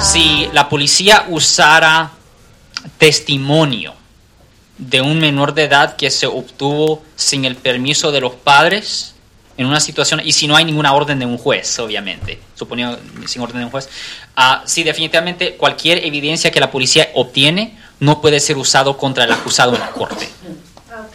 Si 0.00 0.48
la 0.52 0.68
policía 0.68 1.26
usara 1.28 2.12
testimonio 2.96 3.92
de 4.78 5.02
un 5.02 5.18
menor 5.18 5.52
de 5.52 5.64
edad 5.64 5.96
que 5.96 6.10
se 6.10 6.26
obtuvo 6.26 7.02
sin 7.14 7.44
el 7.44 7.56
permiso 7.56 8.12
de 8.12 8.22
los 8.22 8.32
padres 8.34 9.14
en 9.58 9.66
una 9.66 9.80
situación, 9.80 10.22
y 10.24 10.32
si 10.32 10.48
no 10.48 10.56
hay 10.56 10.64
ninguna 10.64 10.94
orden 10.94 11.18
de 11.18 11.26
un 11.26 11.36
juez, 11.36 11.78
obviamente, 11.78 12.40
suponiendo 12.54 12.98
sin 13.26 13.42
orden 13.42 13.58
de 13.58 13.64
un 13.66 13.70
juez, 13.70 13.88
sí, 14.64 14.82
definitivamente 14.84 15.56
cualquier 15.56 16.04
evidencia 16.04 16.50
que 16.50 16.60
la 16.60 16.70
policía 16.70 17.10
obtiene 17.14 17.78
no 18.00 18.20
puede 18.20 18.40
ser 18.40 18.56
usado 18.56 18.96
contra 18.96 19.24
el 19.24 19.32
acusado 19.32 19.74
en 19.74 19.80
la 19.80 19.90
corte. 19.90 20.28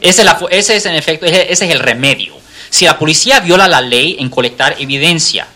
Ese 0.01 0.75
es, 0.75 0.85
en 0.85 0.95
efecto, 0.95 1.25
ese, 1.25 1.51
es 1.51 1.61
el 1.61 1.79
remedio. 1.79 2.33
Si 2.69 2.85
la 2.85 2.97
policía 2.97 3.39
viola 3.39 3.67
la 3.67 3.81
ley 3.81 4.17
en 4.19 4.29
colectar 4.29 4.75
evidencia, 4.79 5.47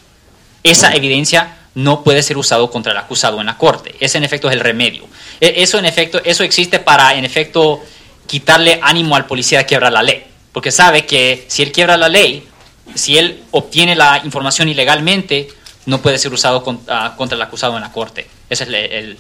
esa 0.64 0.94
evidencia 0.94 1.58
no 1.76 2.04
puede 2.04 2.22
ser 2.24 2.38
usado 2.38 2.70
contra 2.70 2.92
el 2.92 2.98
acusado 2.98 3.40
en 3.40 3.48
la 3.48 3.58
corte. 3.58 3.96
Ese 4.00 4.18
en 4.18 4.24
efecto 4.24 4.48
es 4.48 4.54
el 4.54 4.60
remedio. 4.60 5.06
E- 5.40 5.56
Eso 5.58 5.78
en 5.80 5.86
efecto, 5.86 6.22
eso 6.24 6.44
existe 6.44 6.80
para 6.80 7.16
en 7.16 7.26
efecto 7.26 7.82
quitarle 8.28 8.80
ánimo 8.82 9.16
al 9.16 9.26
policía 9.26 9.60
de 9.60 9.66
quebrar 9.66 9.92
la 9.92 10.04
ley, 10.04 10.24
porque 10.52 10.72
sabe 10.72 11.06
que 11.06 11.46
si 11.48 11.62
él 11.64 11.72
quiebra 11.72 11.98
la 11.98 12.10
ley, 12.10 12.48
si 12.96 13.18
él 13.18 13.44
obtiene 13.52 13.96
la 13.96 14.22
información 14.24 14.70
ilegalmente, 14.70 15.48
no 15.86 16.02
puede 16.02 16.18
ser 16.18 16.32
usado 16.34 16.64
ah, 16.88 17.14
contra 17.18 17.36
el 17.36 17.42
acusado 17.42 17.76
en 17.76 17.82
la 17.82 17.92
corte. 17.92 18.28
Ese 18.50 18.64
es 18.64 18.70
el, 18.70 19.18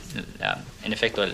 en 0.83 0.93
efecto 0.93 1.23
el, 1.23 1.33